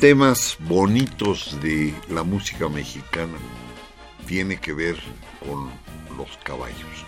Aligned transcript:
temas 0.00 0.56
bonitos 0.60 1.58
de 1.60 1.94
la 2.08 2.22
música 2.22 2.70
mexicana 2.70 3.36
tiene 4.26 4.58
que 4.58 4.72
ver 4.72 4.96
con 5.40 5.70
los 6.16 6.38
caballos. 6.42 7.04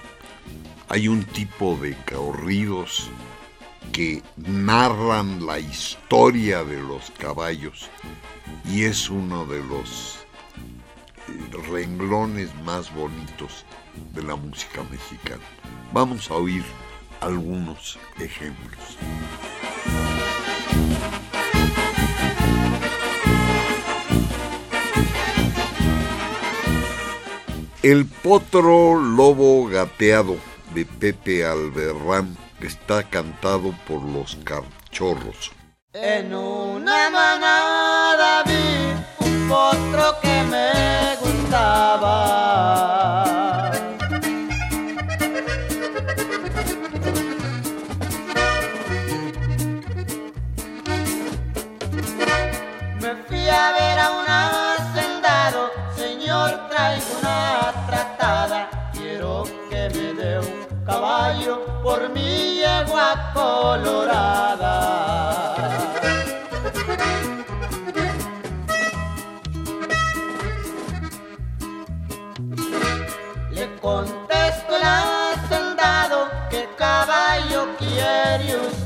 Hay 0.91 1.09
un 1.09 1.25
tipo 1.25 1.79
de 1.81 1.97
corridos 2.05 3.09
que 3.93 4.23
narran 4.37 5.47
la 5.47 5.59
historia 5.59 6.65
de 6.65 6.83
los 6.83 7.11
caballos 7.13 7.89
y 8.71 8.83
es 8.83 9.09
uno 9.09 9.47
de 9.47 9.65
los 9.65 10.19
renglones 11.71 12.55
más 12.57 12.95
bonitos 12.95 13.65
de 14.13 14.23
la 14.23 14.37
música 14.37 14.83
mexicana. 14.91 15.45
Vamos 15.95 16.31
a 16.31 16.35
oír 16.35 16.65
algunos 17.23 17.99
ejemplos. 18.19 18.99
El 27.83 28.07
potro 28.07 28.95
lobo 28.95 29.67
gateado 29.67 30.37
de 30.73 30.85
Pepe 30.85 31.45
Alberrán 31.45 32.37
está 32.61 33.03
cantado 33.03 33.75
por 33.89 34.01
los 34.03 34.37
cachorros. 34.45 35.51
En 35.93 36.33
una 36.33 37.11
manada 37.11 38.45
vi 38.45 39.27
un 39.27 39.49
potro 39.49 40.15
que 40.23 40.45
me 40.45 41.17
gustaba. 41.21 42.42
Por 61.83 62.09
mi 62.11 62.61
yegua 62.63 63.33
colorada. 63.35 64.77
Le 73.51 73.67
contesto 73.81 74.77
el 74.77 74.83
hacendado, 74.83 76.29
¿qué 76.51 76.69
caballo 76.79 77.67
quiere 77.79 78.57
usted? 78.57 78.82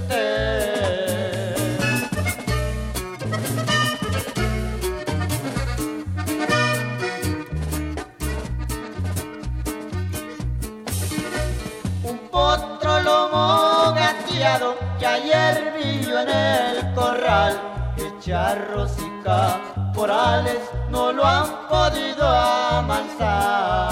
En 16.16 16.28
el 16.28 16.94
corral. 16.94 17.60
Que 17.96 18.12
charros 18.20 18.92
y 18.98 19.22
caporales 19.22 20.60
no 20.90 21.12
lo 21.12 21.24
han 21.24 21.66
podido 21.68 22.26
amansar. 22.28 23.86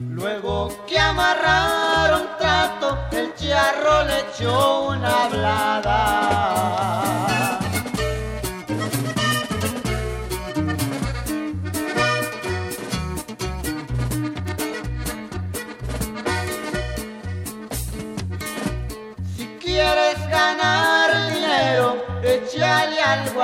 Luego 0.00 0.70
que 0.86 0.98
amarraron 0.98 2.22
trato, 2.38 2.98
el 3.12 3.34
charro 3.34 4.04
le 4.04 4.20
echó 4.20 4.88
una 4.88 5.24
hablada. 5.24 6.64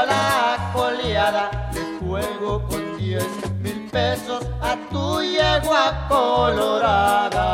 La 0.06 0.70
coleada. 0.72 1.50
Le 1.74 1.98
juego 1.98 2.62
con 2.68 2.96
10 2.98 3.24
mil 3.62 3.88
pesos 3.90 4.44
a 4.60 4.76
tu 4.90 5.20
yegua 5.22 6.06
colorada. 6.08 7.50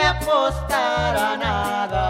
de 0.00 0.06
apostar 0.06 1.38
nada. 1.38 2.06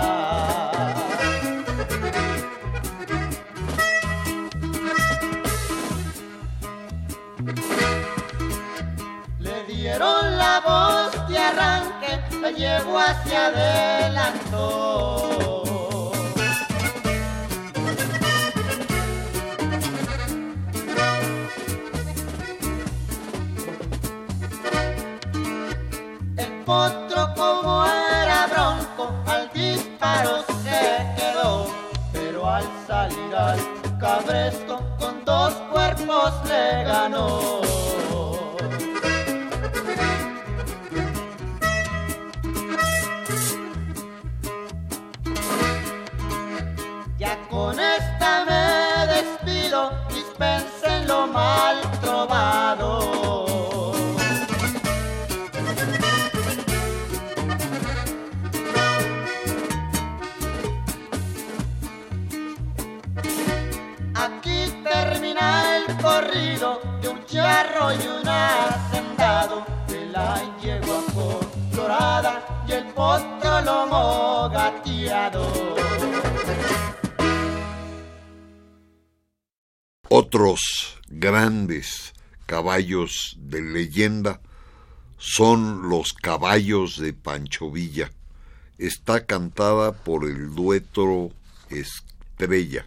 Le 9.39 9.65
dieron 9.65 10.39
la 10.39 10.61
voz 10.69 11.29
de 11.29 11.39
arranque, 11.39 12.13
la 12.41 12.51
llevo 12.51 12.99
hacia 12.99 13.47
adelante. 13.47 15.40
con 34.99 35.25
dos 35.25 35.53
cuerpos 35.73 36.33
le 36.47 36.85
ganó. 36.85 37.50
de 82.81 83.61
leyenda 83.61 84.41
son 85.19 85.91
los 85.91 86.15
caballos 86.15 86.99
de 86.99 87.13
Pancho 87.13 87.71
Villa. 87.71 88.11
Está 88.79 89.27
cantada 89.27 89.93
por 89.93 90.25
el 90.25 90.55
dueto 90.55 91.31
Estrella. 91.69 92.87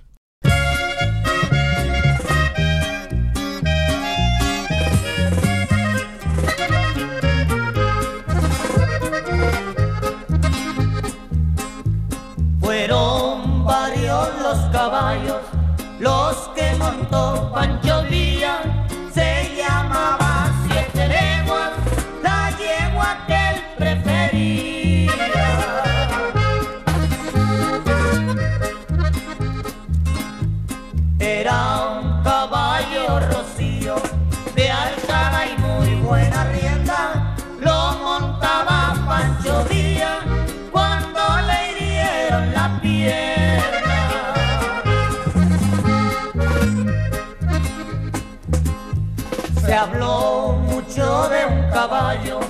Fueron 12.60 13.64
varios 13.64 14.30
los 14.42 14.58
caballos 14.72 15.42
los 16.00 16.50
que 16.56 16.76
montó 16.78 17.52
Pancho 17.54 17.83
caballo. 51.84 52.43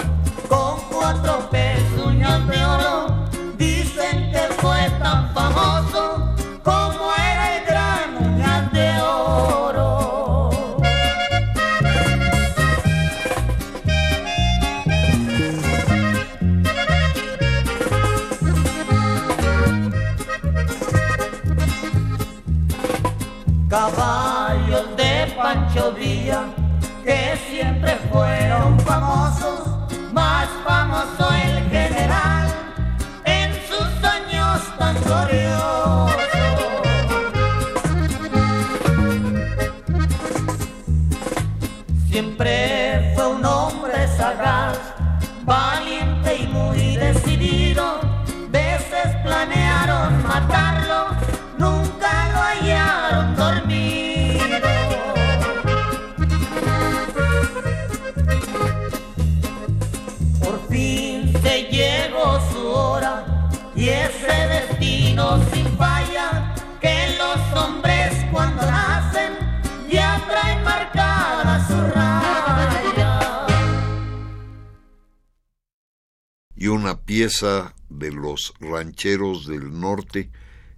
una 76.83 76.99
pieza 76.99 77.73
de 77.87 78.11
los 78.11 78.53
rancheros 78.59 79.47
del 79.47 79.79
norte 79.79 80.29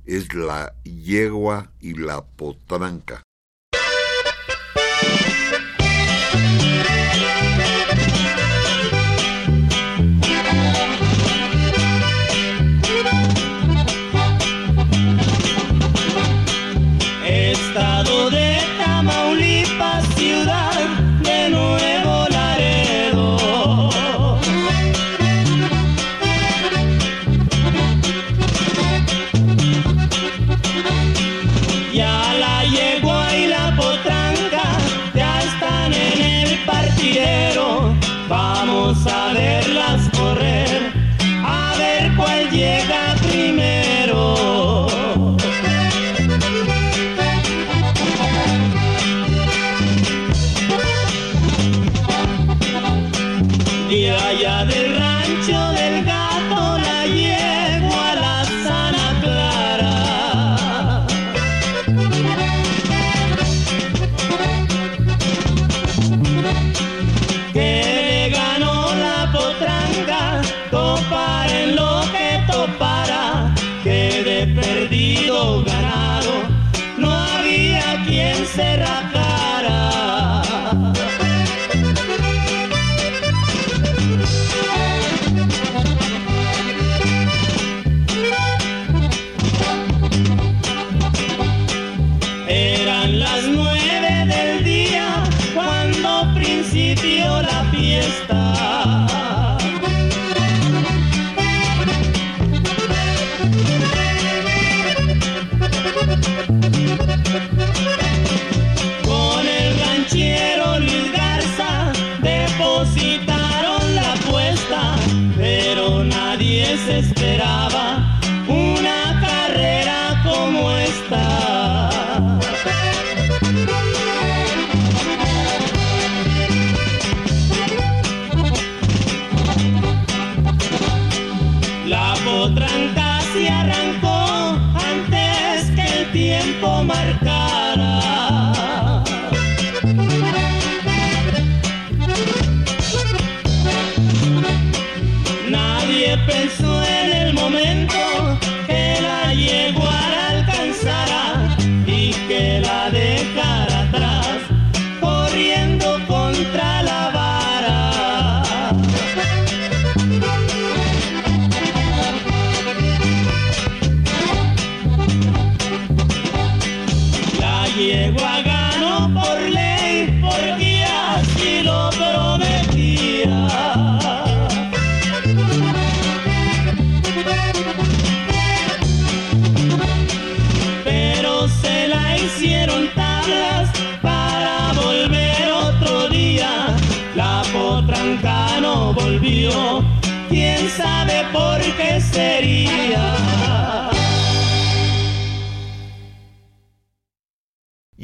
es 0.06 0.36
la 0.36 0.76
yegua 0.84 1.72
y 1.80 1.96
la 1.96 2.24
potranca. 2.24 3.24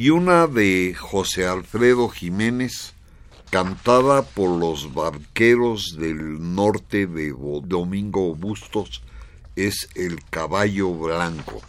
Y 0.02 0.10
una 0.10 0.48
de 0.48 0.96
José 1.00 1.46
Alfredo 1.46 2.10
Jiménez, 2.10 2.96
cantada 3.52 4.24
por 4.24 4.50
los 4.50 4.96
barqueros 4.96 5.96
del 5.96 6.56
norte 6.56 7.06
de 7.06 7.32
Domingo 7.66 8.34
Bustos, 8.34 9.04
es 9.56 9.88
El 9.94 10.18
Caballo 10.32 10.92
Blanco. 10.96 11.62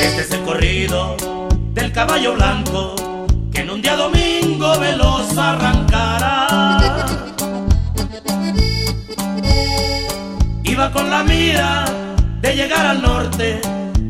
Este 0.00 0.20
es 0.22 0.30
el 0.30 0.42
corrido 0.46 1.16
del 1.74 1.92
caballo 1.92 2.32
blanco 2.32 2.96
que 3.52 3.60
en 3.60 3.68
un 3.68 3.82
día 3.82 3.94
domingo 3.94 4.80
veloz 4.80 5.36
arrancará. 5.36 5.83
La 11.14 11.22
mira 11.22 11.84
de 12.40 12.56
llegar 12.56 12.84
al 12.86 13.00
norte, 13.00 13.60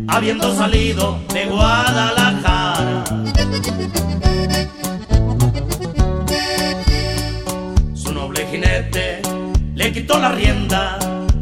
habiendo 0.08 0.54
salido 0.56 1.20
de 1.34 1.44
Guadalajara. 1.44 3.04
Su 7.94 8.10
noble 8.14 8.46
jinete 8.50 9.20
le 9.74 9.92
quitó 9.92 10.18
la 10.18 10.30
rienda, 10.32 10.98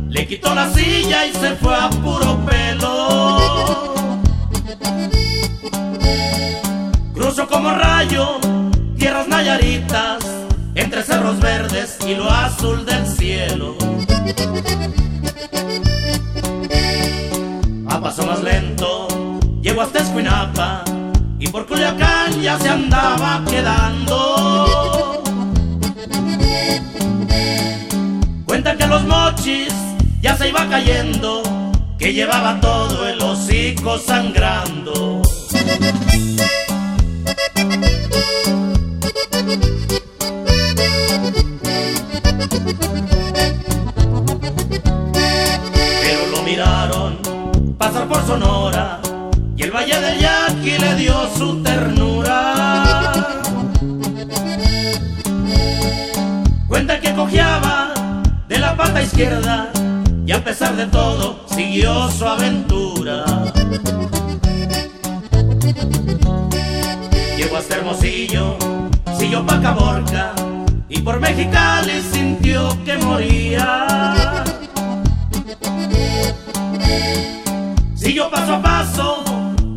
le 0.09 0.27
quitó 0.27 0.53
la 0.53 0.69
silla 0.73 1.27
y 1.27 1.33
se 1.33 1.55
fue 1.55 1.77
a 1.77 1.89
puro 1.91 2.45
pelo. 2.45 3.95
Cruzo 7.15 7.47
como 7.47 7.71
rayo 7.71 8.41
tierras 8.97 9.29
nayaritas 9.29 10.25
entre 10.75 11.05
cerros 11.05 11.39
verdes 11.39 11.99
y 12.05 12.17
lo 12.17 12.29
azul 12.29 12.85
del 12.85 13.07
cielo. 13.07 13.77
A 17.89 18.01
paso 18.01 18.27
más 18.27 18.43
lento 18.43 19.09
llego 19.63 19.83
hasta 19.83 20.01
Escuinapa 20.01 20.85
y 21.39 21.49
por 21.49 21.67
Culiacán 21.67 22.41
ya 22.43 22.59
se 22.59 22.69
andaba 22.69 23.43
quedando. 23.49 25.23
Cuentan 28.45 28.77
que 28.77 28.87
los 28.87 29.03
mochis 29.05 29.73
ya 30.21 30.37
se 30.37 30.49
iba 30.51 30.69
cayendo, 30.69 31.43
que 31.99 32.13
llevaba 32.13 32.61
todo 32.61 33.09
el 33.09 33.21
hocico 33.21 33.99
sangrando. 33.99 35.23
Pesar 60.53 60.77
de 60.77 60.87
todo 60.89 61.47
siguió 61.47 62.11
su 62.11 62.27
aventura. 62.27 63.25
Llegó 67.39 67.57
hasta 67.57 67.77
Hermosillo, 67.77 68.59
siguió 69.19 69.47
pa' 69.47 69.63
Caborca 69.63 70.35
y 70.91 71.01
por 71.01 71.19
Mexicali 71.21 72.03
sintió 72.13 72.69
que 72.85 72.99
moría. 72.99 74.45
Siguió 77.95 78.31
paso 78.31 78.57
a 78.57 78.63
paso 78.63 79.25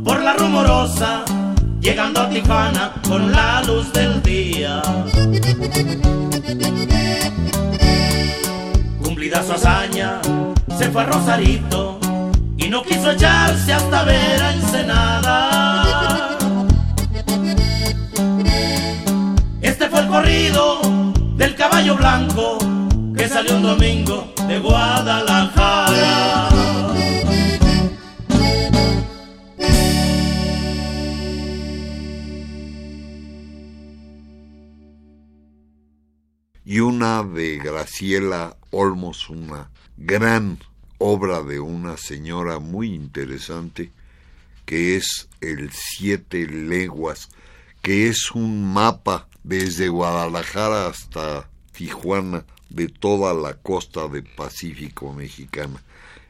por 0.03 0.21
la 0.21 0.33
rumorosa, 0.33 1.23
llegando 1.79 2.19
a 2.19 2.29
Tijuana 2.29 2.95
con 3.07 3.31
la 3.31 3.63
luz 3.63 3.93
del 3.93 4.21
día. 4.21 4.81
Cumplida 9.01 9.41
su 9.41 9.53
hazaña, 9.53 10.19
se 10.77 10.89
fue 10.91 11.03
a 11.03 11.05
Rosarito 11.05 11.99
y 12.57 12.67
no 12.69 12.83
quiso 12.83 13.11
echarse 13.11 13.73
hasta 13.73 14.03
ver 14.03 14.41
a 14.41 14.53
Ensenada. 14.53 16.37
Este 19.61 19.89
fue 19.89 20.01
el 20.01 20.07
corrido 20.07 20.81
del 21.35 21.55
caballo 21.55 21.95
blanco 21.95 22.57
que 23.15 23.29
salió 23.29 23.55
un 23.55 23.63
domingo 23.63 24.33
de 24.47 24.59
Guadalajara. 24.59 26.49
y 36.67 36.79
una 36.79 37.21
de 37.23 37.59
Graciela 37.59 38.57
Olmos, 38.71 39.29
una 39.29 39.69
gran 39.97 40.59
obra 40.97 41.41
de 41.41 41.59
una 41.59 41.97
señora 41.97 42.59
muy 42.59 42.93
interesante 42.93 43.91
que 44.65 44.95
es 44.95 45.29
El 45.41 45.71
Siete 45.71 46.47
Leguas, 46.47 47.29
que 47.81 48.07
es 48.07 48.31
un 48.31 48.73
mapa 48.73 49.27
desde 49.43 49.89
Guadalajara 49.89 50.87
hasta 50.87 51.49
Tijuana 51.71 52.45
de 52.69 52.87
toda 52.87 53.33
la 53.33 53.53
costa 53.53 54.07
del 54.07 54.23
Pacífico 54.23 55.13
mexicana. 55.13 55.81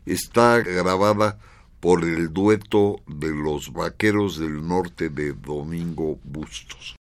Está 0.05 0.59
grabada 0.59 1.39
por 1.79 2.03
el 2.03 2.33
dueto 2.33 2.99
de 3.07 3.29
los 3.29 3.71
Vaqueros 3.71 4.37
del 4.37 4.67
Norte 4.67 5.09
de 5.09 5.33
Domingo 5.33 6.19
Bustos. 6.23 6.95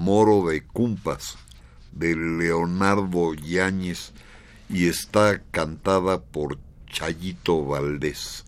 Moro 0.00 0.48
de 0.48 0.62
Cumpas 0.62 1.36
de 1.92 2.16
Leonardo 2.16 3.34
Yáñez 3.34 4.12
y 4.70 4.88
está 4.88 5.42
cantada 5.50 6.22
por 6.22 6.58
Chayito 6.90 7.66
Valdés. 7.66 8.46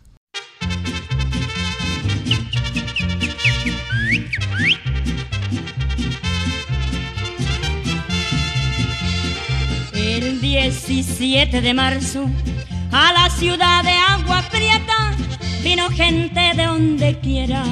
El 9.92 10.40
17 10.40 11.60
de 11.60 11.74
marzo 11.74 12.30
a 12.92 13.12
la 13.12 13.28
ciudad 13.28 13.84
de 13.84 13.92
Agua 13.92 14.42
Prieta 14.50 15.14
vino 15.62 15.90
gente 15.90 16.40
de 16.56 16.64
donde 16.64 17.20
quiera 17.20 17.62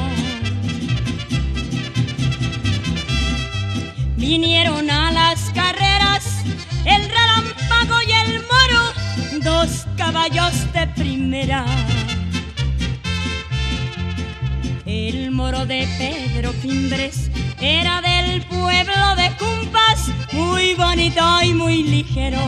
Vinieron 4.20 4.90
a 4.90 5.11
las 5.12 5.50
carreras 5.54 6.44
el 6.85 7.09
relámpago 7.09 8.02
y 8.06 8.12
el 8.12 8.42
moro, 8.42 9.40
dos 9.42 9.87
caballos 9.96 10.70
de 10.74 10.87
primera. 10.88 11.64
El 14.85 15.30
moro 15.30 15.64
de 15.64 15.88
Pedro 15.96 16.52
Fimbres 16.52 17.30
era 17.62 18.02
del 18.02 18.42
pueblo 18.42 19.16
de 19.16 19.30
Cumpas, 19.38 20.11
muy 20.33 20.74
bonito 20.74 21.24
y 21.42 21.54
muy 21.54 21.83
ligero. 21.83 22.38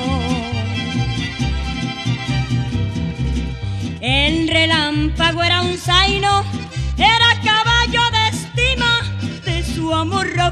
El 4.02 4.46
relámpago 4.48 5.42
era 5.42 5.62
un 5.62 5.78
zaino, 5.78 6.44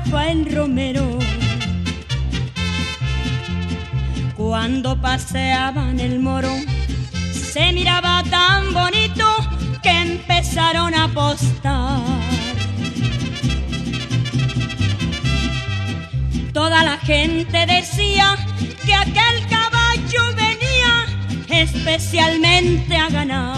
amor 0.01 0.13
Rafael 0.13 0.47
Romero. 0.55 1.19
Cuando 4.37 5.01
paseaban 5.01 6.01
el 6.01 6.21
moro, 6.21 6.51
se 7.33 7.73
miraba 7.73 8.23
tan 8.31 8.73
bonito 8.73 9.27
que 9.83 9.91
empezaron 9.91 10.95
a 10.95 11.05
apostar. 11.05 12.01
Toda 16.53 16.83
la 16.85 16.99
gente 16.99 17.67
decía 17.67 18.37
que 18.85 18.95
aquel 18.95 19.47
caballo 19.49 19.81
especialmente 21.49 22.97
a 22.97 23.11
ganar. 23.11 23.57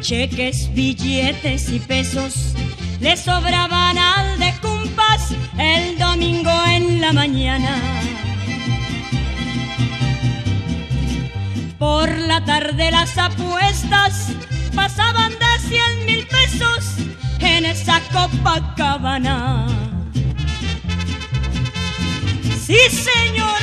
Cheques, 0.00 0.72
billetes 0.74 1.70
y 1.70 1.78
pesos 1.78 2.51
le 3.02 3.16
sobraban 3.16 3.98
al 3.98 4.38
de 4.38 4.54
cumpas 4.62 5.34
el 5.58 5.98
domingo 5.98 6.52
en 6.68 7.00
la 7.00 7.12
mañana. 7.12 7.76
Por 11.80 12.08
la 12.16 12.44
tarde 12.44 12.92
las 12.92 13.18
apuestas 13.18 14.28
pasaban 14.72 15.32
de 15.32 15.68
cien 15.68 16.06
mil 16.06 16.26
pesos 16.28 16.94
en 17.40 17.64
esa 17.66 18.00
Copacabana. 18.12 19.66
Sí, 22.64 22.78
señor. 22.88 23.62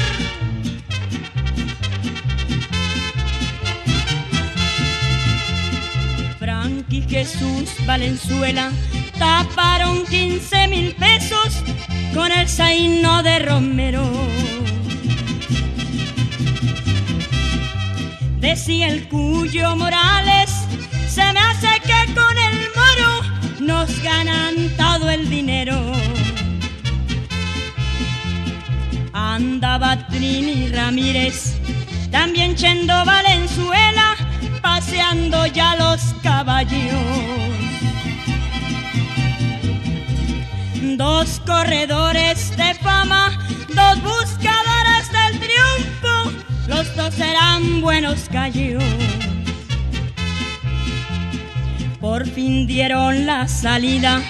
Frankie 6.38 7.06
Jesús 7.08 7.70
Valenzuela 7.86 8.70
taparon 9.20 10.06
15 10.06 10.68
mil 10.70 10.96
pesos 10.96 11.64
con 12.14 12.32
el 12.32 12.48
zaino 12.48 13.22
de 13.22 13.40
Romero. 13.40 14.10
Decía 18.40 18.88
el 18.88 19.08
Cuyo 19.10 19.76
Morales, 19.76 20.50
se 21.08 21.22
me 21.34 21.40
hace 21.40 21.68
que 21.82 22.14
con 22.14 22.36
el 22.48 22.58
moro 22.80 23.12
nos 23.60 24.02
ganan 24.02 24.56
todo 24.78 25.10
el 25.10 25.30
dinero. 25.30 25.78
Andaba 29.14 30.08
Trini 30.08 30.70
Ramírez, 30.70 31.58
también 32.10 32.56
Chendo 32.56 32.94
Valenzuela, 33.06 34.16
paseando 34.62 35.46
ya 35.48 35.76
los 35.76 36.02
caballos. 36.24 37.69
Dos 40.98 41.42
corredores 41.46 42.58
de 42.58 42.74
fama, 42.76 43.38
dos 43.70 44.02
buscadores 44.02 45.12
del 45.12 45.40
triunfo, 45.40 46.32
los 46.68 46.96
dos 46.96 47.14
serán 47.14 47.82
buenos 47.82 48.28
gallos. 48.30 48.84
Por 52.02 52.28
fin 52.28 52.66
dieron 52.66 53.26
la 53.26 53.48
salida, 53.48 54.22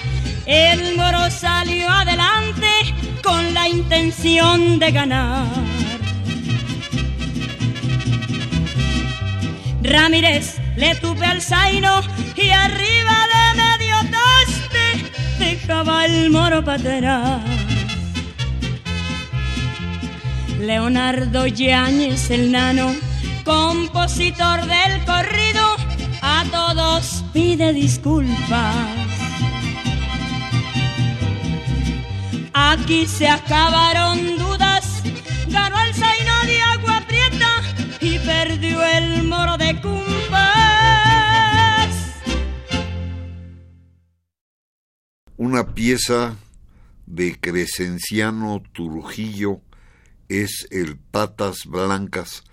el 0.46 0.96
moro 0.96 1.30
salió 1.30 1.88
adelante 1.88 2.68
con 3.22 3.54
la 3.54 3.66
intención 3.68 4.78
de 4.78 4.92
ganar. 4.92 5.46
Ramírez 9.82 10.58
le 10.76 10.94
tupe 10.96 11.24
al 11.24 11.40
zaino 11.40 12.00
y 12.36 12.50
arriba 12.50 13.26
de 13.32 13.60
el 15.70 16.30
moro. 16.30 16.64
Leonardo 20.60 21.46
Yáñez 21.46 22.30
el 22.30 22.50
nano, 22.50 22.92
compositor 23.44 24.60
del 24.66 25.04
corrido, 25.04 25.76
a 26.22 26.44
todos 26.50 27.24
pide 27.32 27.72
disculpas. 27.72 28.86
Aquí 32.52 33.06
se 33.06 33.28
acabaron 33.28 34.38
Una 45.50 45.74
pieza 45.74 46.36
de 47.06 47.36
Crescenciano 47.40 48.62
Trujillo 48.72 49.60
es 50.28 50.68
el 50.70 50.96
Patas 50.96 51.66
Blancas 51.66 52.44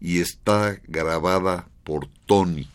y 0.00 0.20
está 0.20 0.80
grabada 0.86 1.68
por 1.82 2.06
Tony. 2.26 2.68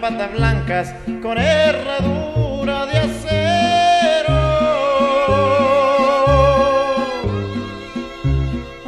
Patas 0.00 0.32
blancas 0.32 0.94
con 1.22 1.38
herradura 1.38 2.86
de 2.86 2.98
acero. 2.98 4.38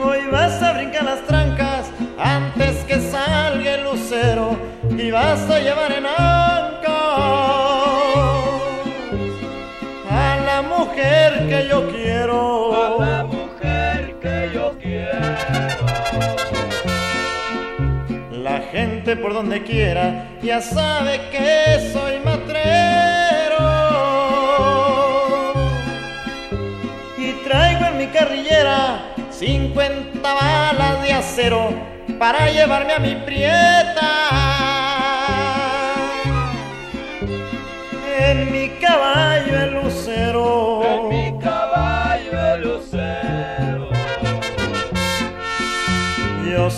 Hoy 0.03 0.21
vas 0.31 0.63
a 0.63 0.73
brincar 0.75 1.05
las 1.05 1.23
trancas 1.27 1.91
antes 2.19 2.85
que 2.85 3.01
salga 3.01 3.75
el 3.75 3.85
lucero 3.85 4.57
y 4.97 5.11
vas 5.11 5.51
a 5.51 5.59
llevar 5.59 5.93
en 5.93 6.07
anca 6.07 7.01
a 10.11 10.37
la 10.47 10.63
mujer 10.63 11.49
que 11.49 11.69
yo 11.69 11.89
quiero. 11.91 13.20
Por 19.17 19.35
donde 19.35 19.65
quiera 19.65 20.29
ya 20.41 20.61
sabe 20.61 21.21
que 21.33 21.91
soy 21.93 22.21
matrero. 22.25 23.59
Y 27.19 27.33
traigo 27.45 27.87
en 27.87 27.99
mi 27.99 28.07
carrillera 28.07 29.15
50 29.31 30.21
balas 30.23 31.03
de 31.03 31.13
acero 31.13 31.71
para 32.21 32.51
llevarme 32.53 32.93
a 32.93 32.99
mi 33.01 33.17
prieta. 33.17 34.11
En 38.17 38.53
mi 38.53 38.69
caballo 38.81 39.70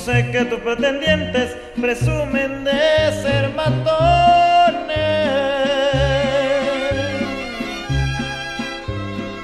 sé 0.05 0.33
que 0.33 0.45
tus 0.47 0.59
pretendientes 0.59 1.57
presumen 1.81 2.65
de 2.65 3.13
ser 3.23 3.51
matones. 3.55 4.97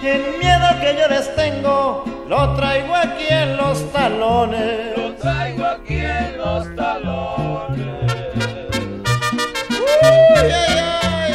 El 0.03 0.23
miedo 0.39 0.67
que 0.81 0.97
yo 0.99 1.07
les 1.09 1.33
tengo 1.37 2.05
lo 2.29 2.57
traigo 2.57 2.95
aquí 2.95 3.27
en 3.31 3.57
los 3.57 3.93
talones. 3.93 4.97
Lo 4.97 5.15
traigo 5.15 5.65
aquí 5.65 5.99
en 5.99 6.39
los 6.39 6.75
talones. 6.75 8.13
Uy, 9.71 10.35
ay, 10.35 10.51
ay. 10.51 11.33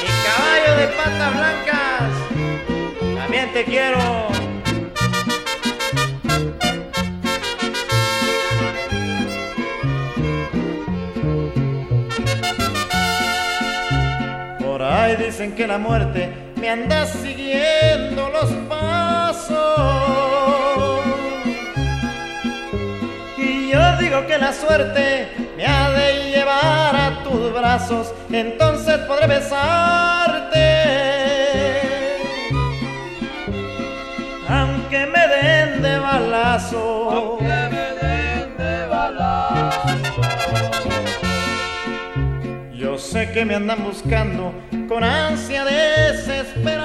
Mi 0.00 0.10
caballo 0.26 0.76
de 0.80 0.86
patas 0.96 1.32
blancas. 1.34 2.10
También 3.16 3.52
te 3.52 3.64
quiero. 3.64 4.29
Dicen 15.40 15.56
que 15.56 15.66
la 15.66 15.78
muerte 15.78 16.30
me 16.56 16.68
anda 16.68 17.06
siguiendo 17.06 18.28
los 18.28 18.50
pasos. 18.68 19.56
Y 23.38 23.70
yo 23.70 23.96
digo 23.98 24.26
que 24.26 24.36
la 24.36 24.52
suerte 24.52 25.28
me 25.56 25.64
ha 25.64 25.92
de 25.92 26.30
llevar 26.30 26.94
a 26.94 27.22
tus 27.24 27.54
brazos, 27.54 28.12
entonces 28.30 28.98
podré 29.08 29.28
besarte. 29.28 30.60
Aunque 34.46 35.06
me 35.06 35.26
den 35.26 35.80
de 35.80 35.98
balazo. 36.00 37.10
Aunque 37.10 37.44
me 37.44 37.86
den 38.02 38.56
de 38.58 38.86
balazo. 38.88 40.20
Yo 42.74 42.98
sé 42.98 43.32
que 43.32 43.46
me 43.46 43.54
andan 43.54 43.82
buscando 43.84 44.52
con 44.90 45.04
ansia 45.04 45.64
desesperada. 45.64 46.82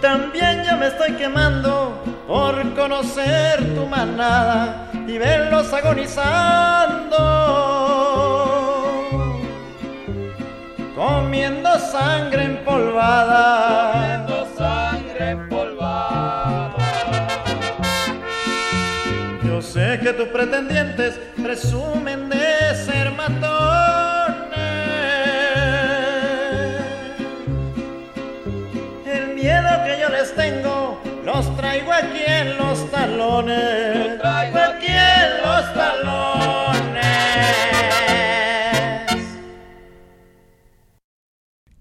También 0.00 0.62
yo 0.62 0.76
me 0.76 0.86
estoy 0.86 1.14
quemando 1.14 2.00
por 2.28 2.72
conocer 2.74 3.74
tu 3.74 3.86
manada 3.86 4.88
y 5.08 5.18
verlos 5.18 5.72
agonizando. 5.72 7.16
comiendo 10.94 11.76
sangre 11.80 12.44
empolvada. 12.44 13.92
Comiendo 13.92 14.46
sangre 14.56 15.30
empolvada. 15.30 16.76
Yo 19.44 19.60
sé 19.60 19.98
que 20.00 20.12
tus 20.12 20.28
pretendientes 20.28 21.18
presumen 21.54 22.28
de 22.28 22.74
ser 22.84 23.12
matones. 23.12 24.58
El 29.06 29.34
miedo 29.36 29.70
que 29.84 30.00
yo 30.00 30.08
les 30.08 30.34
tengo 30.34 31.00
los 31.24 31.56
traigo 31.56 31.92
aquí 31.92 32.24
en 32.26 32.58
los 32.58 32.90
talones. 32.90 33.96
Los 33.96 34.18
traigo 34.18 34.58
aquí 34.58 34.88
en 34.88 35.42
los 35.44 35.74
talones. 35.74 37.04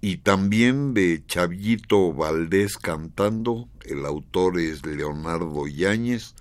Y 0.02 0.18
también 0.18 0.94
de 0.94 1.26
Chavito 1.26 2.14
Valdés 2.14 2.78
cantando, 2.78 3.70
el 3.86 4.06
autor 4.06 4.60
es 4.60 4.86
Leonardo 4.86 5.66
Yáñez, 5.66 6.36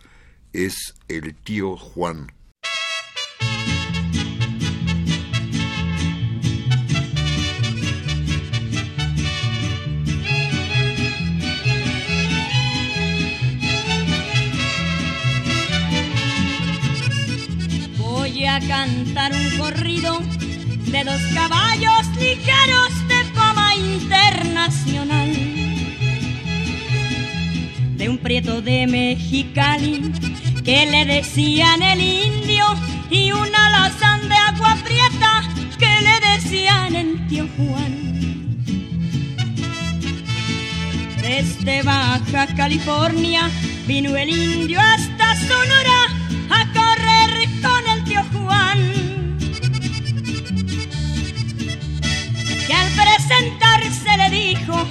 es 0.52 0.94
el 1.08 1.34
tío 1.34 1.78
Juan. 1.78 2.26
Voy 17.98 18.44
a 18.44 18.60
cantar 18.60 19.32
un 19.32 19.58
corrido 19.58 20.20
de 20.86 21.04
dos 21.04 21.20
caballos 21.34 22.06
ligeros 22.18 23.08
de 23.08 23.24
fama 23.34 23.74
internacional. 23.74 25.32
De 27.96 28.08
un 28.08 28.18
prieto 28.18 28.60
de 28.60 28.86
Mexicali 28.86 30.12
que 30.64 30.86
le 30.86 31.04
decían 31.04 31.82
el 31.82 32.00
indio 32.00 32.64
y 33.10 33.32
una 33.32 33.66
alazán 33.66 34.28
de 34.28 34.34
agua 34.34 34.76
prieta 34.84 35.42
que 35.78 36.00
le 36.00 36.34
decían 36.34 36.94
el 36.94 37.26
tío 37.26 37.48
Juan. 37.56 38.12
Desde 41.20 41.82
Baja 41.82 42.46
California 42.54 43.50
vino 43.86 44.16
el 44.16 44.28
indio 44.28 44.78
hasta 44.80 45.34
Sonora 45.36 46.00
a 46.50 46.72
correr 46.72 47.48
con 47.60 47.90
el 47.90 48.04
tío 48.04 48.22
Juan. 48.32 49.38
Que 52.66 52.74
al 52.74 52.88
presentarse 52.92 54.16
le 54.16 54.30
dijo, 54.30 54.86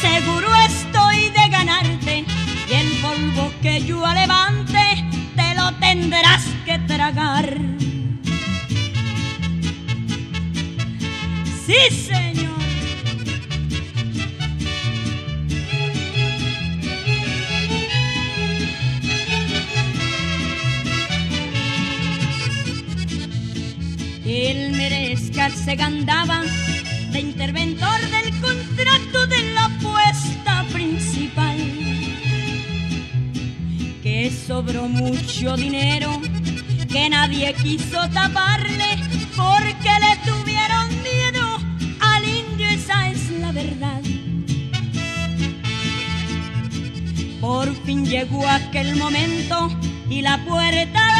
seguro 0.00 0.48
estoy 0.66 1.30
de 1.30 1.48
ganarte, 1.48 2.24
y 2.68 2.72
el 2.72 2.88
polvo 3.00 3.50
que 3.62 3.82
yo 3.82 4.04
levante 4.12 4.63
tendrás 5.80 6.44
que 6.64 6.78
tragar. 6.80 7.56
Sí, 11.66 11.94
señor. 11.94 12.44
El 24.26 24.72
merezcar 24.72 25.52
se 25.52 25.76
gandaba 25.76 26.42
sobró 34.54 34.86
mucho 34.86 35.56
dinero 35.56 36.10
que 36.88 37.08
nadie 37.08 37.52
quiso 37.54 37.98
taparle 38.10 38.90
porque 39.34 39.92
le 40.04 40.12
tuvieron 40.30 40.86
miedo 41.02 41.44
al 42.00 42.22
indio, 42.24 42.68
esa 42.68 43.10
es 43.10 43.30
la 43.30 43.50
verdad. 43.50 44.00
Por 47.40 47.74
fin 47.84 48.06
llegó 48.06 48.46
aquel 48.48 48.94
momento 48.94 49.76
y 50.08 50.22
la 50.22 50.38
puerta 50.44 51.13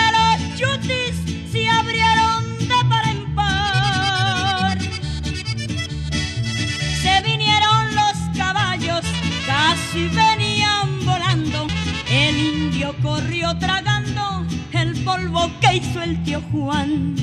tío 16.24 16.40
Juan. 16.53 17.14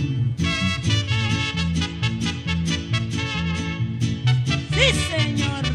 Sí, 4.74 4.88
señor. 5.10 5.66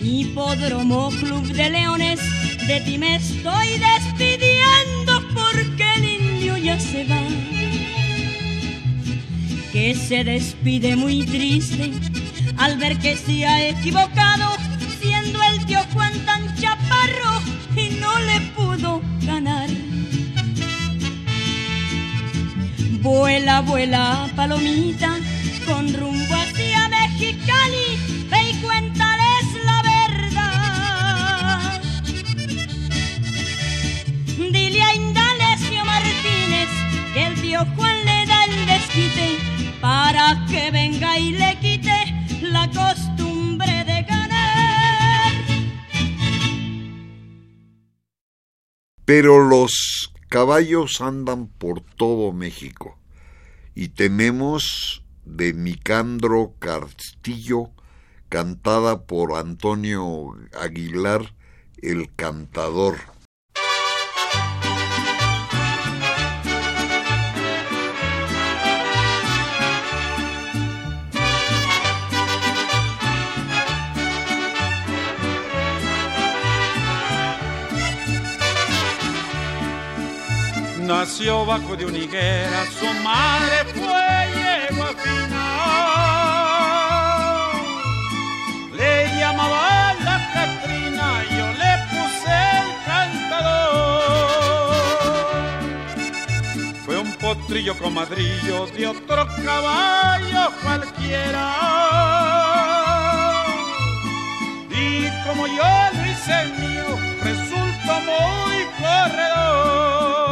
Hipódromo 0.00 1.10
Club 1.20 1.46
de 1.52 1.70
Leones, 1.70 2.20
de 2.66 2.80
ti 2.80 2.98
me 2.98 3.16
estoy 3.16 3.68
despidiendo 3.78 5.22
porque 5.34 5.84
el 5.96 6.04
indio 6.04 6.56
ya 6.56 6.80
se 6.80 7.04
va. 7.04 7.22
Que 9.72 9.94
se 9.94 10.24
despide 10.24 10.96
muy 10.96 11.24
triste 11.24 11.92
al 12.68 12.76
ver 12.76 12.98
que 12.98 13.16
se 13.16 13.46
ha 13.46 13.66
equivocado, 13.66 14.46
siendo 15.00 15.38
el 15.42 15.64
tío 15.64 15.80
Juan 15.94 16.12
tan 16.26 16.54
chaparro 16.56 17.40
y 17.74 17.96
no 17.98 18.18
le 18.18 18.40
pudo 18.54 19.00
ganar. 19.22 19.68
Vuela, 23.00 23.62
vuela, 23.62 24.28
palomita, 24.36 25.17
Pero 49.08 49.42
los 49.42 50.12
caballos 50.28 51.00
andan 51.00 51.46
por 51.46 51.80
todo 51.80 52.30
México 52.34 52.98
y 53.74 53.88
tenemos 53.88 55.02
de 55.24 55.54
Nicandro 55.54 56.52
Castillo, 56.58 57.70
cantada 58.28 59.06
por 59.06 59.32
Antonio 59.38 60.36
Aguilar, 60.60 61.34
el 61.80 62.14
cantador. 62.16 62.96
Nació 80.88 81.44
bajo 81.44 81.76
de 81.76 81.84
una 81.84 81.98
higuera, 81.98 82.64
su 82.80 82.86
madre 83.02 83.58
fue 83.74 84.08
yegua. 84.38 84.88
Le 88.72 89.06
llamaba 89.18 89.92
la 90.02 90.16
Catrina, 90.32 91.08
yo 91.36 91.46
le 91.60 91.72
puse 91.90 92.32
el 92.56 92.68
cantador. 92.86 94.00
Fue 96.86 96.96
un 96.96 97.12
potrillo 97.16 97.76
comadrillo 97.76 98.66
de 98.68 98.86
otro 98.86 99.28
caballo 99.44 100.50
cualquiera. 100.62 101.46
Y 104.70 105.06
como 105.26 105.46
yo 105.48 105.68
lo 105.92 106.02
hice 106.10 106.46
mío, 106.58 106.90
resultó 107.22 107.94
muy 108.08 108.64
corredor. 108.80 110.27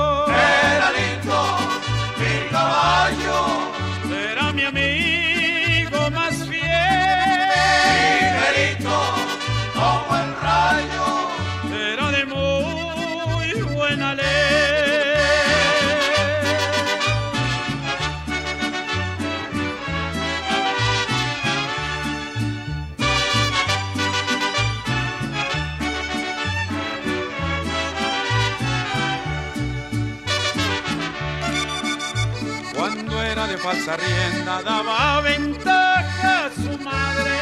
Falsa 33.67 33.97
rienda 33.97 34.63
daba 34.63 35.21
ventaja 35.23 36.47
a 36.47 36.51
su 36.55 36.73
madre. 36.85 37.39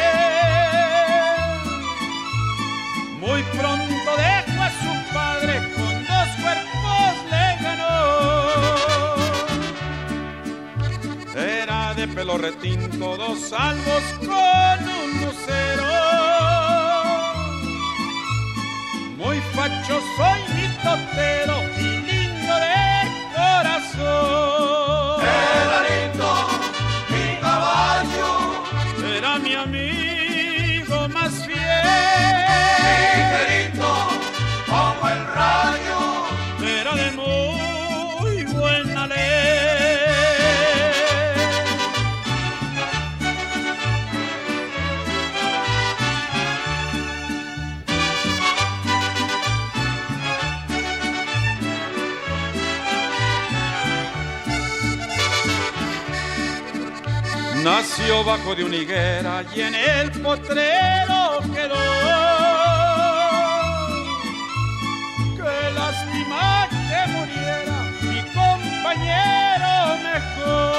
Muy 3.20 3.42
pronto 3.58 4.10
dejó 4.24 4.62
a 4.68 4.70
su 4.82 4.92
padre, 5.12 5.54
con 5.76 5.94
dos 6.12 6.28
cuerpos 6.42 7.12
le 7.32 7.46
ganó. 7.64 7.96
Era 11.36 11.92
de 11.92 12.08
pelo 12.08 12.38
retinto, 12.38 13.06
dos 13.18 13.38
salvos 13.50 14.04
con 14.20 14.78
un 15.00 15.08
lucero. 15.20 15.92
Muy 19.18 19.38
facho 19.54 19.94
soy 20.16 20.40
mi 20.56 20.66
totero 20.86 21.56
y 21.78 21.88
lindo 22.08 22.54
de 22.66 22.80
corazón. 23.36 24.83
Nació 57.64 58.22
bajo 58.24 58.54
de 58.54 58.62
una 58.62 58.76
higuera 58.76 59.42
y 59.56 59.60
en 59.62 59.74
el 59.74 60.10
potrero 60.20 61.40
quedó. 61.54 61.74
Qué 65.34 65.70
lástima 65.72 66.68
que 66.68 67.00
muriera 67.12 67.76
mi 68.02 68.20
compañero 68.34 69.72
mejor. 70.04 70.74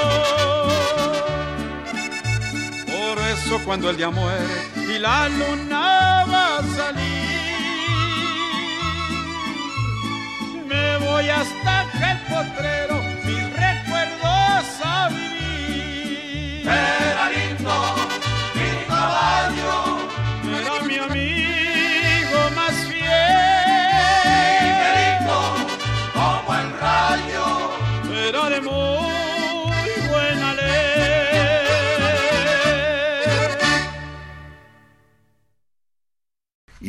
Por 2.86 3.18
eso 3.34 3.54
cuando 3.64 3.90
el 3.90 3.96
día 3.96 4.10
muere 4.10 4.56
y 4.76 4.98
la 5.00 5.28
luna 5.28 6.24
va 6.30 6.58
a 6.58 6.62
salir, 6.76 7.02
me 10.68 10.98
voy 10.98 11.28
hasta 11.30 11.80
aquel 11.80 12.18
potrero, 12.28 13.02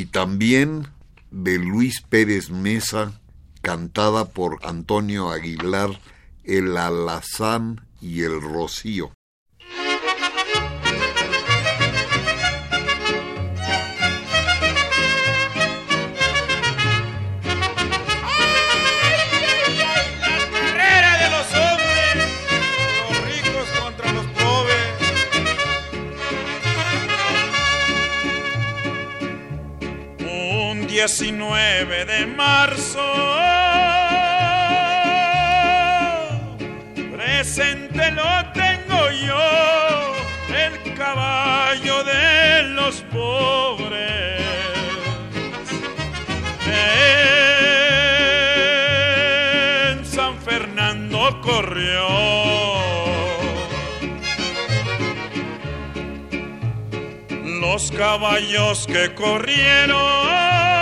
y 0.07 0.09
también 0.09 0.87
de 1.31 1.57
Luis 1.57 2.01
Pérez 2.01 2.49
Mesa, 2.49 3.19
cantada 3.61 4.23
por 4.23 4.65
Antonio 4.65 5.31
Aguilar, 5.31 5.99
El 6.45 6.77
Alazán 6.77 7.85
y 7.99 8.21
El 8.21 8.41
Rocío. 8.41 9.16
19 31.07 32.03
de 32.03 32.27
marzo, 32.27 32.99
presente 37.15 38.11
lo 38.11 38.51
tengo 38.51 39.09
yo, 39.25 39.39
el 40.53 40.93
caballo 40.95 42.03
de 42.03 42.63
los 42.75 43.03
pobres. 43.03 44.41
En 49.87 50.05
San 50.05 50.37
Fernando 50.41 51.39
corrió. 51.41 52.05
Los 57.61 57.91
caballos 57.91 58.85
que 58.87 59.15
corrieron 59.15 60.76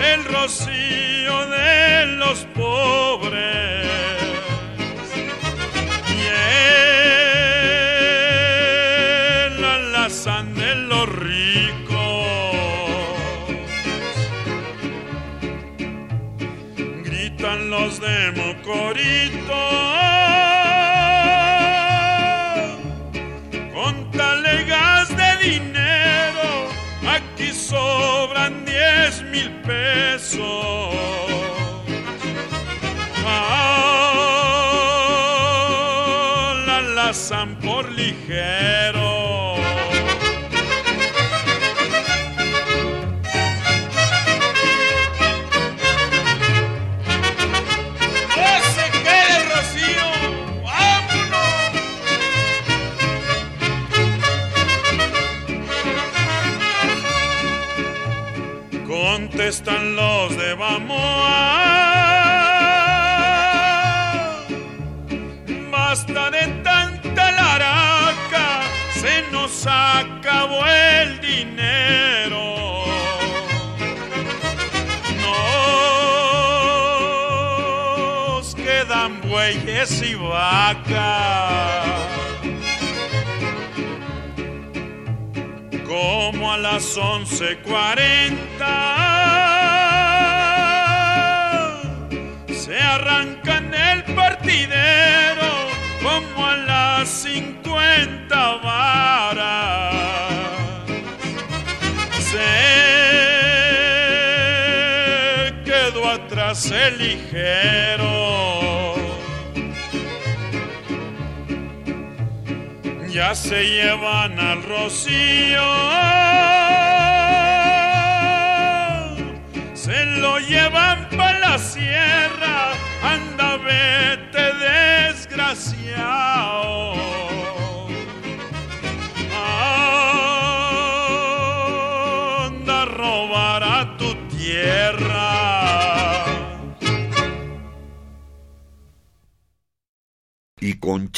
el 0.00 0.24
rocío 0.24 1.46
de 1.46 2.06
los 2.16 2.46
pobres 2.54 3.86
y 6.08 6.20
el 9.56 9.64
alazán 9.64 10.54
de 10.54 10.74
los 10.74 11.08
ricos. 11.08 11.90
Gritan 17.04 17.70
los 17.70 18.00
de 18.00 18.32
Mocorito 18.32 18.99
mil 29.30 29.50
pesos. 29.62 30.94
Ah, 33.26 34.64
la 36.66 36.80
por 37.56 37.90
ligero. 37.92 39.19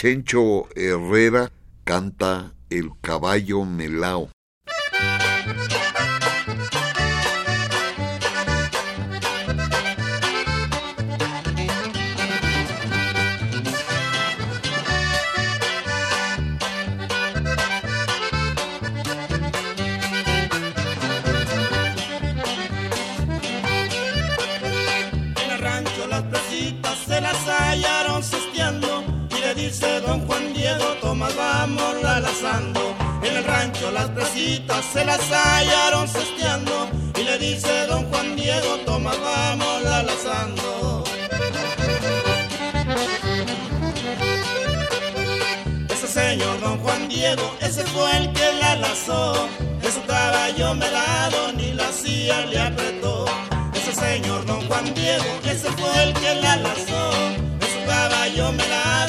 Chencho 0.03 0.67
Herrera 0.75 1.53
canta 1.85 2.55
El 2.71 2.91
caballo 3.01 3.65
se 34.83 35.05
las 35.05 35.21
hallaron 35.31 36.09
cesteando 36.09 36.89
y 37.19 37.23
le 37.23 37.39
dice 37.39 37.87
don 37.87 38.05
Juan 38.11 38.37
Diego, 38.37 38.79
Tomás 38.85 39.19
vamos 39.21 39.83
la 39.83 40.03
lazando. 40.03 41.05
Ese 45.89 46.07
señor 46.07 46.61
don 46.61 46.79
Juan 46.79 47.09
Diego, 47.09 47.55
ese 47.61 47.85
fue 47.85 48.17
el 48.17 48.33
que 48.33 48.53
la 48.61 48.77
lazó. 48.77 49.49
De 49.81 49.91
su 49.91 50.03
caballo 50.05 50.75
melado 50.75 51.53
ni 51.53 51.73
la 51.73 51.91
silla 51.93 52.47
le 52.47 52.59
apretó. 52.59 53.27
Ese 53.75 53.95
señor 53.95 54.45
don 54.47 54.67
Juan 54.69 54.93
Diego, 54.95 55.25
ese 55.45 55.71
fue 55.73 56.03
el 56.03 56.13
que 56.15 56.35
la 56.37 56.57
lazó. 56.57 57.11
De 57.61 57.67
su 57.67 57.87
caballo 57.87 58.53
melado 58.53 59.02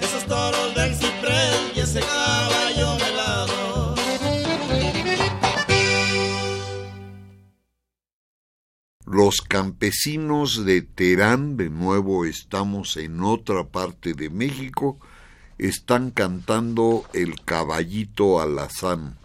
esos 0.00 0.24
toros 0.26 0.74
del 0.74 0.92
y 1.74 1.80
ese 1.80 2.00
caballo. 2.00 2.56
Los 9.06 9.40
campesinos 9.40 10.66
de 10.66 10.82
Terán, 10.82 11.56
de 11.56 11.70
nuevo 11.70 12.26
estamos 12.26 12.96
en 12.98 13.22
otra 13.22 13.64
parte 13.64 14.12
de 14.12 14.28
México, 14.28 14.98
están 15.56 16.10
cantando 16.10 17.04
El 17.14 17.40
caballito 17.44 18.40
alazán. 18.42 19.16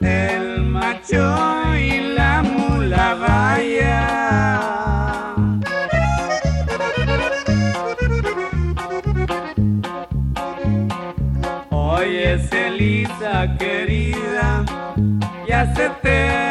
El 0.00 0.62
macho 0.62 1.74
y 1.76 2.14
la 2.14 2.42
mula 2.42 3.14
vaya. 3.14 4.04
Oye, 11.70 12.38
Celisa 12.38 13.56
querida, 13.58 14.64
ya 15.48 15.74
se 15.74 15.90
te 16.02 16.47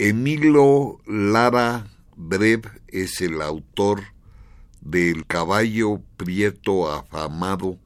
Emilio 0.00 1.00
Lara 1.06 1.88
Brev 2.14 2.62
es 2.86 3.20
el 3.20 3.42
autor 3.42 4.04
del 4.80 5.26
caballo 5.26 6.00
prieto 6.16 6.88
afamado 6.88 7.78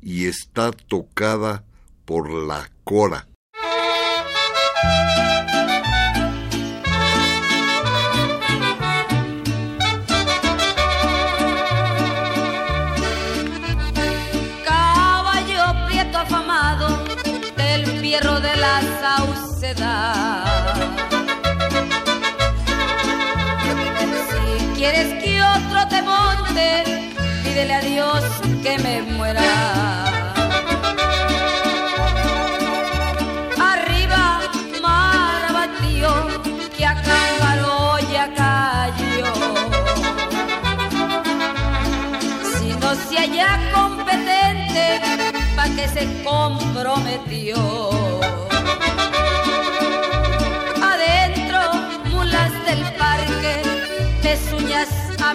y 0.00 0.26
está 0.26 0.70
tocada 0.70 1.64
por 2.04 2.30
la 2.30 2.70
cora. 2.84 3.27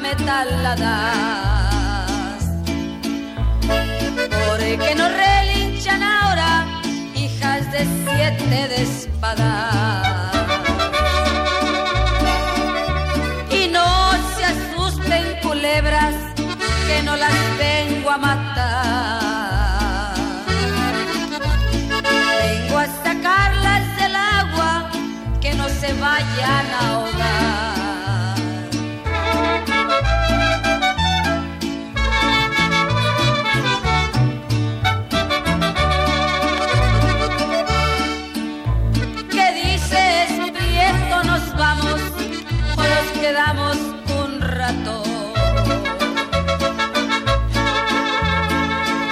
Pezuñas 0.04 0.28
ametaladas. 0.48 1.24
Porque 4.48 4.96
no 4.96 5.08
relinchan 5.10 6.04
ahora, 6.04 6.66
hijas 7.16 7.72
de 7.72 7.88
siete 8.06 8.68
de 8.68 8.82
espada. 8.84 10.32
Y 13.50 13.68
no 13.68 13.86
se 14.36 14.46
asusten 14.46 15.40
culebras, 15.42 16.16
que 16.88 17.04
no 17.04 17.16
las 17.16 17.58
vengo 17.58 18.12
a 18.12 18.18
matar. 18.18 18.54
Vengo 22.42 22.78
a 22.78 22.86
sacarlas 23.04 23.98
del 23.98 24.16
agua, 24.16 24.90
que 25.42 25.54
no 25.56 25.70
se 25.70 25.94
vayan 25.94 26.74
a 26.82 27.03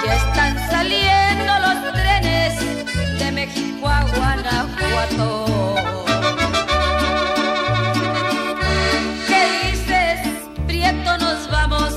Ya 0.04 0.14
están 0.16 0.70
saliendo 0.70 1.52
los 1.66 1.92
trenes 1.92 2.52
de 3.18 3.32
México 3.32 3.88
a 3.88 4.04
Guanajuato. 4.16 5.28
¿Qué 9.28 9.42
dices, 9.70 10.18
Prieto? 10.66 11.18
¿Nos 11.18 11.50
vamos 11.50 11.94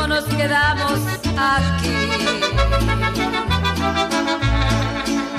o 0.00 0.06
nos 0.08 0.24
quedamos 0.24 0.98
aquí? 1.36 2.00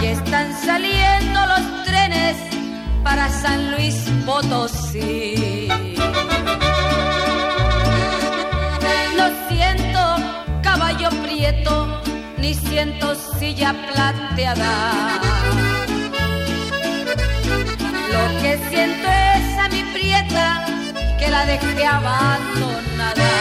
Y 0.01 0.05
están 0.05 0.47
saliendo 0.65 1.39
los 1.45 1.83
trenes 1.85 2.37
para 3.03 3.29
San 3.29 3.71
Luis 3.71 3.95
Potosí. 4.25 5.52
Ni 12.37 12.53
siento 12.53 13.15
silla 13.15 13.73
plateada. 13.91 15.19
Lo 18.13 18.41
que 18.41 18.57
siento 18.69 19.07
es 19.09 19.57
a 19.59 19.67
mi 19.67 19.83
prieta 19.91 20.65
que 21.19 21.29
la 21.29 21.45
dejé 21.45 21.85
abandonada. 21.85 23.31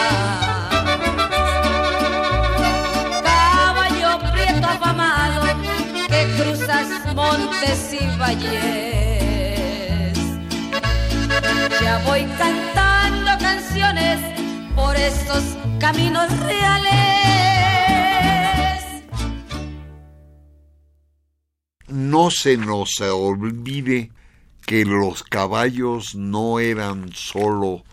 Caballo 3.22 4.18
prieto 4.32 4.66
afamado 4.66 5.42
que 6.08 6.26
cruzas 6.38 6.88
montes 7.14 7.92
y 8.00 8.04
valles. 8.18 8.58
Ya 11.80 11.98
voy 12.04 12.24
cantando 12.36 13.30
canciones 13.38 14.18
por 14.74 14.96
estos 14.96 15.44
caminos 15.78 16.28
reales. 16.40 17.41
No 22.12 22.30
se 22.30 22.58
nos 22.58 23.00
olvide 23.00 24.10
que 24.66 24.84
los 24.84 25.22
caballos 25.22 26.14
no 26.14 26.60
eran 26.60 27.10
solo 27.14 27.84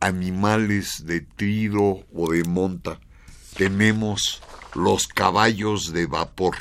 animales 0.00 1.06
de 1.06 1.20
tiro 1.20 2.00
o 2.12 2.32
de 2.32 2.42
monta. 2.42 2.98
Tenemos 3.56 4.42
los 4.74 5.06
caballos 5.06 5.92
de 5.92 6.06
vapor. 6.06 6.56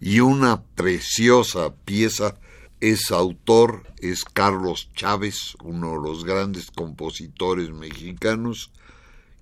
Y 0.00 0.18
una 0.18 0.62
preciosa 0.62 1.72
pieza 1.84 2.34
es 2.80 3.12
autor, 3.12 3.86
es 3.98 4.24
Carlos 4.24 4.90
Chávez, 4.96 5.54
uno 5.62 5.92
de 5.92 6.08
los 6.08 6.24
grandes 6.24 6.72
compositores 6.72 7.70
mexicanos, 7.70 8.72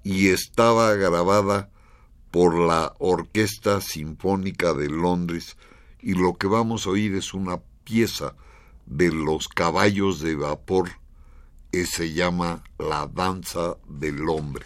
y 0.05 0.28
estaba 0.28 0.93
grabada 0.97 1.70
por 2.30 2.59
la 2.59 2.93
Orquesta 2.99 3.80
Sinfónica 3.80 4.74
de 4.74 4.91
Londres, 4.91 5.57
y 6.01 6.14
lo 6.14 6.34
que 6.34 6.47
vamos 6.47 6.86
a 6.86 6.90
oír 6.90 7.14
es 7.14 7.34
una 7.34 7.61
pieza 7.84 8.34
de 8.86 9.12
los 9.12 9.49
caballos 9.49 10.20
de 10.20 10.36
vapor, 10.36 10.90
que 11.70 11.86
se 11.86 12.12
llama 12.12 12.64
La 12.78 13.07
Danza 13.07 13.76
del 13.86 14.28
Hombre. 14.28 14.64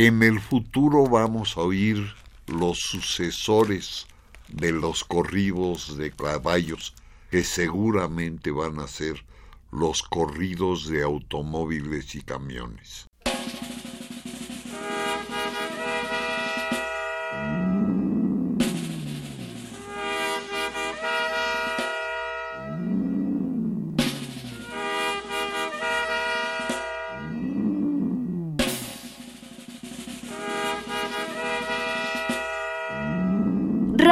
En 0.00 0.22
el 0.22 0.38
futuro 0.38 1.08
vamos 1.08 1.56
a 1.56 1.62
oír 1.62 2.14
los 2.46 2.78
sucesores 2.78 4.06
de 4.46 4.70
los 4.70 5.02
corridos 5.02 5.96
de 5.96 6.12
caballos, 6.12 6.94
que 7.32 7.42
seguramente 7.42 8.52
van 8.52 8.78
a 8.78 8.86
ser 8.86 9.24
los 9.72 10.04
corridos 10.04 10.86
de 10.86 11.02
automóviles 11.02 12.14
y 12.14 12.22
camiones. 12.22 13.08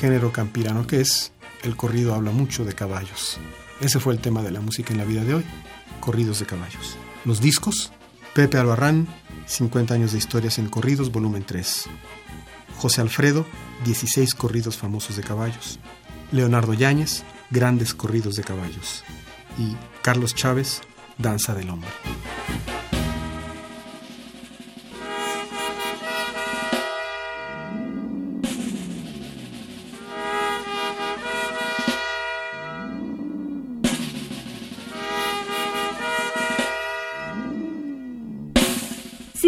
Género 0.00 0.32
campirano 0.32 0.86
que 0.86 1.02
es, 1.02 1.30
el 1.62 1.76
corrido 1.76 2.14
habla 2.14 2.30
mucho 2.30 2.64
de 2.64 2.72
caballos. 2.72 3.38
Ese 3.82 4.00
fue 4.00 4.14
el 4.14 4.20
tema 4.20 4.42
de 4.42 4.50
la 4.50 4.62
música 4.62 4.94
en 4.94 4.98
la 4.98 5.04
vida 5.04 5.24
de 5.24 5.34
hoy, 5.34 5.44
corridos 6.00 6.38
de 6.38 6.46
caballos. 6.46 6.96
Los 7.26 7.42
discos, 7.42 7.92
Pepe 8.34 8.56
Albarrán, 8.56 9.06
50 9.44 9.92
años 9.92 10.12
de 10.12 10.18
historias 10.18 10.58
en 10.58 10.70
corridos, 10.70 11.12
volumen 11.12 11.44
3. 11.44 11.84
José 12.78 13.02
Alfredo, 13.02 13.44
16 13.84 14.34
corridos 14.34 14.78
famosos 14.78 15.16
de 15.16 15.22
caballos. 15.22 15.78
Leonardo 16.32 16.72
Yáñez, 16.72 17.22
grandes 17.50 17.92
corridos 17.92 18.36
de 18.36 18.42
caballos. 18.42 19.04
Y 19.58 19.76
Carlos 20.00 20.34
Chávez, 20.34 20.80
Danza 21.18 21.54
del 21.54 21.68
Hombre. 21.68 21.90